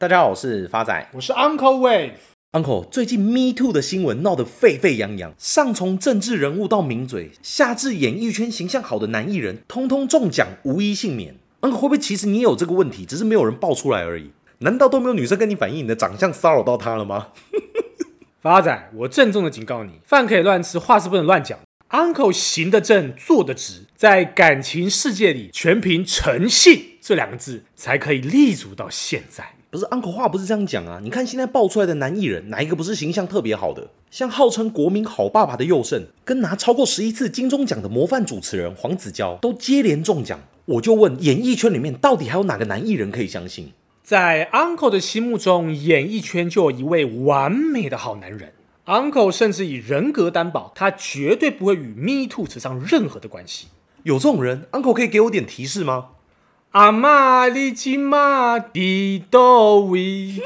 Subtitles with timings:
[0.00, 2.12] 大家好，我是发仔，我是 Uncle Wave。
[2.52, 11.36] Uncle，最近 Me Too 的新闻闹得沸沸扬扬，上从政治人物到名嘴，下至演艺圈形象好的男艺人，通通中奖，无一幸免。
[11.60, 14.30] Uncle 会不会其实你也有这个问题，只是没有人爆出来而已？
[14.60, 17.28] 难道都没有女生跟你反映你的长相骚扰到她了吗？
[18.40, 21.58] 发仔，我郑重的警告你，饭可以乱吃，话是不能乱讲。
[21.90, 29.56] Uncle 行得正，坐得直，在感情世界里，全凭诚信这两个字才可以立足到现在。
[29.70, 30.98] 不是 Uncle 话不是这样讲啊！
[31.00, 33.88] 你看现在爆出来的男艺人，哪一个不是形象特别好的？
[34.10, 40.40] 像号称国民好爸爸的佑胜，跟拿超过十一次金钟奖的模范主持人黄子佼，都接连中奖。
[40.64, 43.72] 我就问，演艺圈里面到底还有哪个男艺人可以相信？
[44.02, 48.52] 在 Uncle 的心目中，演艺圈就有一位完美的好男人。
[48.86, 53.68] Uncle 甚至以人格担保，他绝对不会与 Me Too 扯上任何的关系。
[54.02, 56.08] 有这种人，Uncle 可以给我点提示吗？
[56.72, 60.34] 阿妈，你今妈的到位？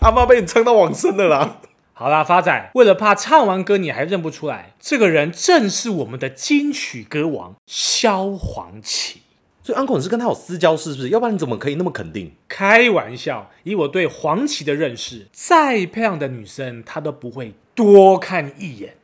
[0.00, 1.60] 阿妈被你唱到往生了啦！
[1.92, 9.20] 好啦，发仔，为了怕唱完歌你还认不出来，这个人正是我们的金曲歌王萧煌奇。
[9.62, 11.10] 所以 Uncle 你是跟他有私交是不是？
[11.10, 12.32] 要不然你怎么可以那么肯定？
[12.48, 18.96] 开玩笑，以我对黄奇的认识，再漂亮的女生他都不会多看一眼。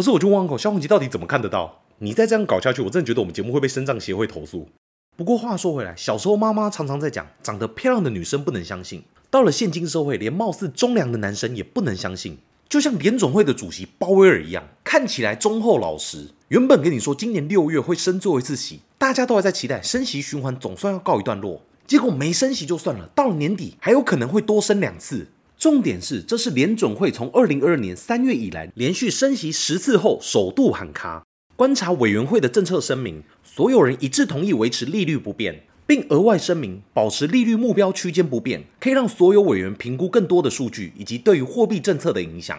[0.00, 1.82] 不是，我就问 Uncle，萧煌奇到底怎么看得到？
[1.98, 4.66] 你再这样搞下去，我真的觉得我们节目会被身障协会投诉。
[5.14, 9.02] 不过话说回来，小时候妈妈常常在讲，长得漂亮的女生不能相信。
[9.28, 12.38] 到了现今社会，连貌似忠良的男生也不能相信。
[12.66, 16.28] 就像联总会的主席鲍威尔一样，看起来忠厚老实。
[16.48, 21.60] 原本跟你说今年六月会升最后一次息，大家都还在期待升息循环总算要告一段落。
[21.86, 25.26] 结果没升息就算了，到了年底还有可能会多升两次。
[25.60, 31.26] 重点是，这是联准会从二零二二年三月以来连续升息十次后首度喊卡。
[31.54, 42.58] 观察委员会的政策声明，所有人一致同意维持利率不变，并额外声明保持利率目标区间不变，可以让所有委员评估更多的数据以及对于货币政策的影响。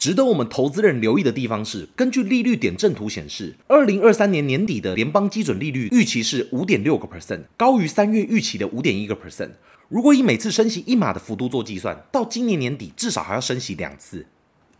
[0.00, 9.50] 值得我们投资人留意的地方是，根据利率点阵图显示，二零二三年年底的联邦基准利率预期是五点六个 percent，高于三月预期的五点一个 percent。
[9.90, 14.24] 如果以每次升息一码的幅度做计算，到今年年底至少还要升息两次。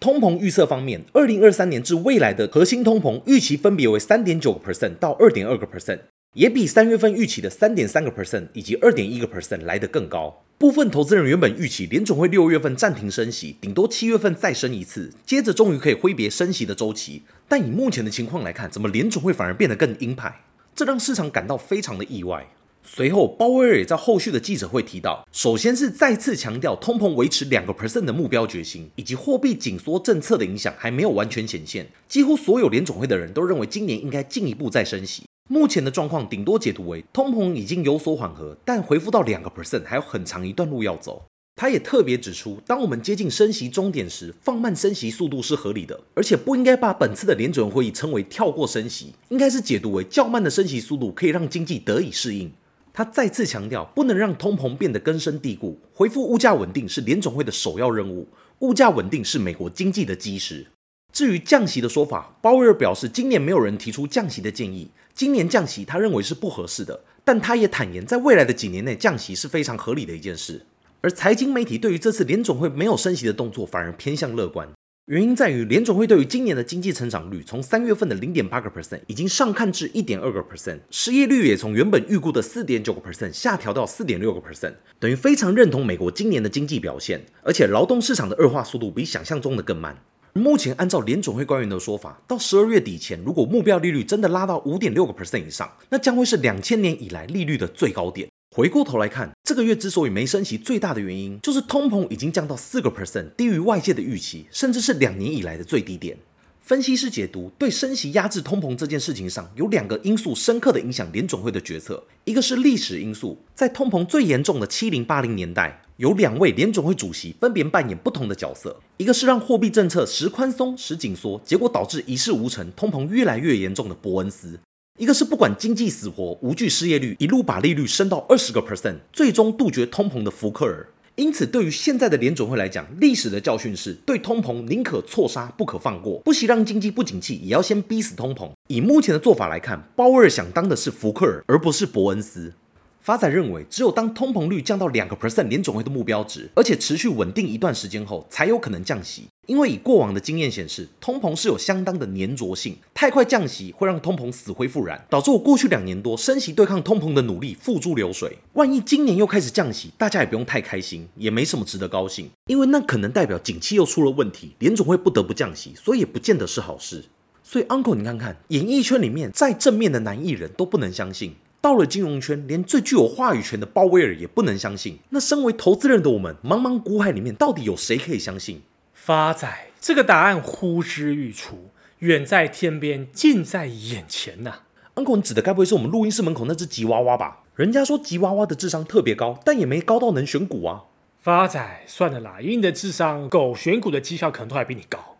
[0.01, 5.99] 通膨预测方面，二零二三年至未来的核心通膨预期分别为三点九个 percent 到二点二个 percent，
[6.35, 10.45] 也比三月份预期的三点三个 percent 以及二点一个 percent 来得更高。
[10.59, 17.23] 部分投资人原本预期联总会六月份暂停升息，顶多七月份再升一次，接着终于可以挥别升息的周期。
[17.49, 20.43] 但以目前的情况来看，怎么联总会反而变得更鹰派？
[20.77, 22.47] 这让市场感到非常的意外。
[22.85, 31.89] 随后，鲍威尔也在后续的记者会提到，首先是再次强调通膨维持两个 percent 的目标决心，以及货币紧缩政策的影响还没有完全显现。
[32.07, 35.25] 几乎所有联总会的人都认为今年应该进一步再升息。
[35.53, 41.25] 目前的状况顶多解读为通膨已经有所缓和，但恢复到两个 percent 还有很长一段路要走。
[41.57, 52.53] 他也特别指出，当我们接近升息终点时，放慢升息速度是合理的，而且不应该把本次的联准会议称为跳过升息，应该是解读为较慢的升息速度可以让经济得以适应。
[52.93, 58.29] 他再次强调，不能让通膨变得根深蒂固，恢复物价稳定是联总会的首要任务。
[58.61, 60.69] 物价稳定是美国经济的基石。
[61.13, 64.89] 至于降息的说法，鲍威尔表示，今年没有人提出降息的建议，
[65.21, 67.05] 今年降息他认为是不合适的。
[67.27, 70.63] 但他也坦言，在未来的几年内降息是非常合理的一件事。
[71.03, 74.67] 而财经媒体对于这次联总会没有升息的动作，反而偏向乐观。
[75.09, 90.03] 原因在于，联总会对于今年的经济成长率从三月份的零点八个 percent 已经上看至一点二个 percent，失业率也从原本预估的四点九个 percent 下调到四点六个 percent，等于非常认同美国今年的经济表现，而且劳动市场的恶化速度比想象中的更慢。
[90.33, 98.29] 目前按照联总会官员的说法，到十二月底前，如果目标利率真的拉到五点六个 percent 以上，那将会是两千年以来利率的最高点。
[98.55, 106.17] 回过头来看，这个月之所以没升息，最大的原因就是通膨已经降到四个 percent，低于外界的预期，甚至是两年以来的最低点。
[106.61, 124.59] 分析师解读，对升息压制通膨这件事情上，有两个因素深刻的影响联总会的决策，一个是历史因素，在通膨最严重的七零八零年代，有两位联准会主席分别扮演不同的角色，一个是让货币政策时宽松时紧缩，结果导致一事无成，通膨越来越严重的伯恩斯。
[124.97, 130.89] 一个是不管经济死活，无惧失业率，一路把利率升到二十个 percent，最终杜绝通膨的福克尔。
[131.17, 138.51] 因此，对于现在的联准会来讲，历史的教训是对通膨宁可错杀，不可放过，不惜让经济不景气，也要先逼死通膨。
[138.69, 142.55] 以目前的做法来看，鲍威尔想当的是福克尔，而不是伯恩斯。
[143.01, 149.25] 发仔认为，只有当通膨率降到两个 percent 联总会的目标值，而且持续稳定一段时间后，才有可能降息。
[149.47, 158.37] 因为以过往的经验显示，通膨是有相当的粘着性，太快降息会让通膨死灰复燃，导致我过去两年多升息对抗通膨的努力付诸流水。
[158.53, 167.07] 万一今年又开始降息，大家也不用太开心，也没什么值得高兴，因为那可能代表景气又出了问题，联总会不得不降息，所以也不见得是好事。
[167.43, 171.35] 所以 Uncle，你看看，演艺圈里面再正面的男艺人都不能相信。
[171.61, 174.99] 到了金融圈，连最具有话语权的鲍威尔也不能相信。
[175.11, 178.63] 那身为投资人的我们，茫茫股海里面，到底有谁可以相信？
[178.95, 179.47] 发仔，
[179.81, 184.65] 这个答案呼之欲出，远在天边，近在眼前呐、啊。
[184.95, 187.41] Uncle，你指的该不会是我们录音室门口那只吉娃娃吧？
[187.55, 190.85] 人家说吉娃娃的智商特别高，但也没高到能选股啊。
[191.21, 195.17] 发仔，算了啦，以你的智商，狗选股的绩效可能都还比你高。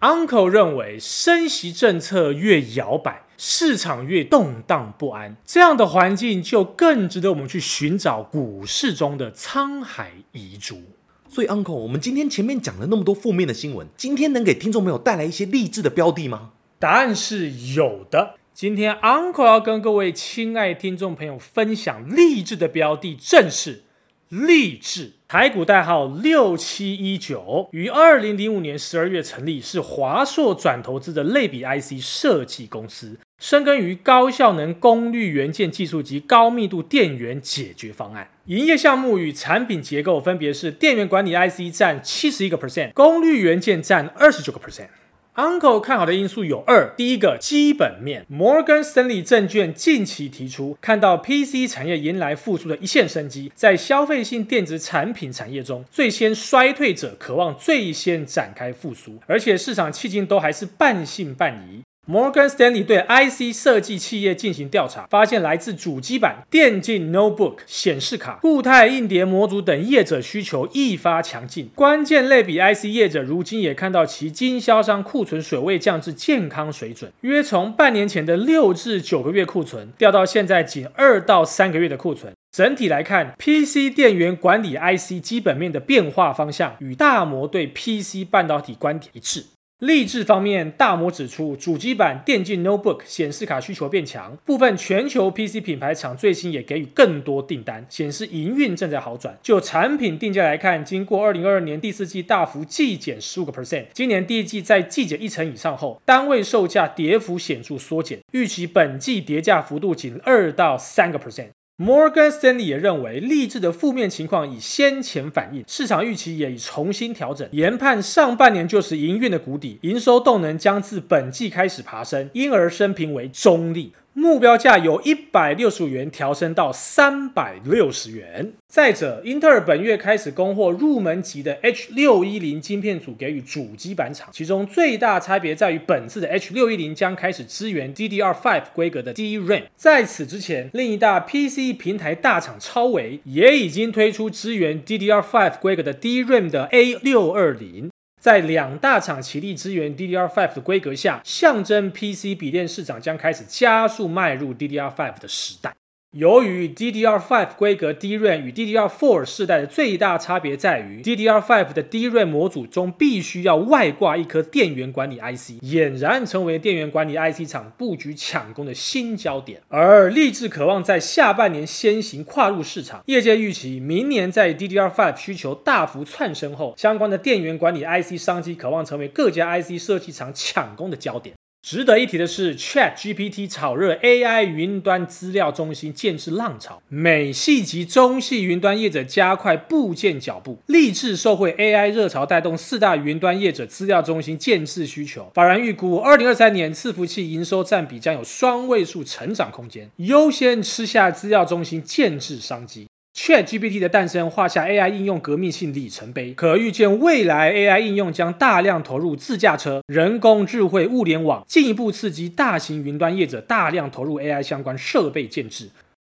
[0.00, 3.22] Uncle 认为，升息政策越摇摆。
[3.40, 10.82] 市场越动荡不安，这样的环境就更值得我们去寻找股市中的沧海遗珠。
[11.28, 16.50] 所以，Uncle，我们今天前面讲了那么多负面的新闻，今天能给听众朋友带来一些励志的标的吗？
[16.80, 18.34] 答案是有的。
[18.52, 23.84] 今天 Uncle 要跟各位亲爱听众朋友分享励志的标的，正是
[24.30, 25.12] 励志。
[25.28, 38.28] 台股代号六七一九，于二零零五年十二月成立，是华硕转投资的类比 IC 设计公司，深耕于高效能功率元件技术及高密度电源解决方案。
[38.46, 44.88] 营业项目与产品结构分别是电源管理 IC 占七十一个 percent，功率元件占二十九个 percent。
[45.36, 48.26] Uncle 看好的因素有二：第一个，基本面。
[48.28, 61.82] 摩根斯坦利证券近期提出，看到 PC 产业迎来复苏的一线生机，在消费性电子产品产业中，最先衰退者渴望最先展开复苏，而且市场迄今都还是半信半疑。
[62.10, 71.68] 摩根斯坦利对 IC 设计企业进行调查，发现来自主机板、电竞 notebook、显示卡、固态硬碟模组等业者需求愈发强劲。
[71.74, 82.32] 关键类比 IC 业者如今也看到其经销商库存水位降至健康水准，约从半年前的六至九个月库存，掉到现在仅二到三个月的库存。
[82.50, 89.44] 整体来看，PC 电源管理 IC 基本面的变化方向与大摩对 PC 半导体观点一致。
[89.78, 99.38] 励志方面，大摩指出，主机板、电竞 notebook、显示卡需求变强，部分全球 PC 品牌厂最新也给予更多订单，显示营运正在好转。
[99.40, 111.50] 就产品定价来看，经过二零二二年第四季大幅季减十五个 percent，今年第一季在季减一成以上后，单位售价跌幅显著缩减，预期本季跌价幅度仅二到三个 percent。
[111.80, 123.92] 摩根斯坦利也认为，利智的负面情况已先前反映，市场预期也已重新调整，研判上半年就是营运的谷底，营收动能将自本季开始爬升，因而升评为中立。
[124.18, 128.52] 目标价由一百六十五元调升到三百六十元。
[128.66, 139.62] 再者，英特尔本月开始供货入门级的 H 六一零晶片组给予主机板厂，其中最大差别在于本次的 H 六一零将开始支援 DDR5 规格的 DRAM。
[139.76, 147.88] 在此之前，另一大 PC 平台大厂超微也已经推出支援 DDR5 规格的 DRAM 的 A 六二零。
[148.18, 155.77] 在两大厂齐力支援 DDR5 的规格下，象征 PC 笔电市场将开始加速迈入 DDR5 的时代。
[156.12, 169.60] 由于 DDR5 规格 DRAM 与 DDR4 世代的最大差别在于，DDR5 的 DRAM 模组中必须要外挂一颗电源管理 IC，俨然成为电源管理 IC 厂布局抢攻的新焦点。
[169.68, 181.34] 而立志渴望在下半年先行跨入市场，业界预期明年在 DDR5 需求大幅窜升后，相关的电源管理 IC 商机渴望成为各家 IC 设计厂抢攻的焦点。
[181.60, 195.30] 值得一提的是，ChatGPT 炒热 AI 云端资料中心建置浪潮，美系及中系云端业者加快布建脚步，立志受惠 AI 热潮带动四大云端业者资料中心建置需求。
[195.34, 202.86] 法人预估，二零二三年伺服器营收占比将有双位数成长空间，优先吃下资料中心建置商机。
[203.18, 215.70] ChatGPT 的诞生画下 AI 应用革命性里程碑，可预见未来 AI 应用将大量投入自驾车、人工智慧、物联网，进一步刺激大型云端业者大量投入 AI 相关设备建置。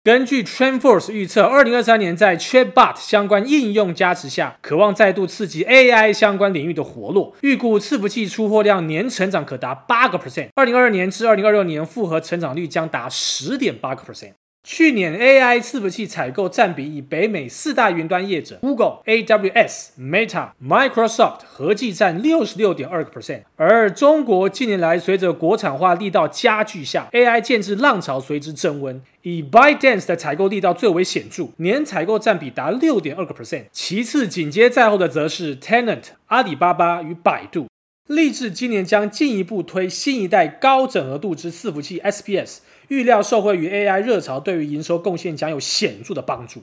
[0.03, 7.33] 根据 t r e n f o r c e 预测，二零二三年在 Chatbot 相关应用加持下，可望再度刺激 AI 相关领域的活络。
[7.41, 14.33] 预估伺服器出货量年成长可达八个 percent，二零二二年至二零二六年复合成长率将达十点八个 percent。
[14.71, 29.01] 去年 AI 伺服器采购占比以北美四大云端业者 Google、AWS、Meta、Microsoft 合计占六十六点二个 percent，而中国近年来随着国产化力道加剧下，AI 建制浪潮随之升温。
[29.23, 33.63] 以 ByteDance 的采购力道最为显著，年采购占比达六点二个 percent。
[33.71, 37.65] 其次紧接在后的则是 Tencent、阿里巴巴与百度。
[38.05, 42.57] 立志今年将进一步推新一代高整合度之伺服器 SPS，
[42.89, 46.61] 预料受惠于 AI 热潮，对于营收贡献将有显著的帮助。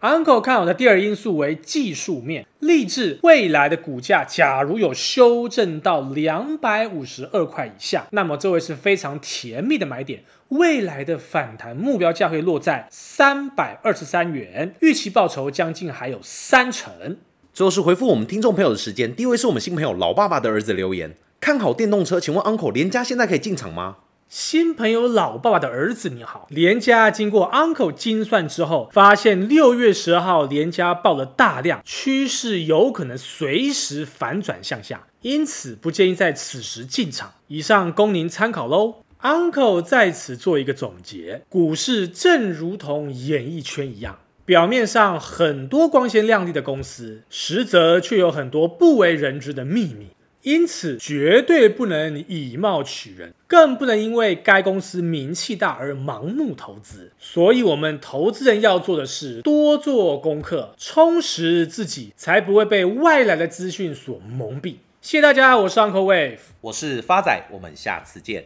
[0.00, 10.24] Uncle 看好的第二因素为技术面，立志未来的股价假如有修正到两百五十二块以下，那么这位是非常甜蜜的买点。
[10.48, 17.18] 未来的反弹目标价会落在三百二十三元，预期报酬将近还有三成。
[17.52, 23.98] 最后是回复我们听众朋友的时间，第一位是我们新朋友老爸爸的儿子留言，看好电动车，请问 Uncle 连家现在可以进场吗？
[24.34, 37.34] 新朋友老爸爸的儿子你好，连家经过 Uncle 精算之后，发现六月十二号连家爆了大量，趋势有可能随时反转向下，因此不建议在此时进场。
[37.48, 39.02] 以上供您参考喽。
[39.20, 50.06] Uncle 在此做一个总结，股市正如同演艺圈一样，表面上很多光鲜亮丽的公司，实则却有很多不为人知的秘密。
[50.42, 57.12] 因此，绝对不能以貌取人，更不能因为该公司名气大而盲目投资。
[57.18, 64.76] 所以，我们投资人要做的是多做功课，充实自己，才不会被外来的资讯所蒙蔽。
[65.00, 68.44] 谢谢大家，我是 Uncle Wave，我是发仔，我们下次见。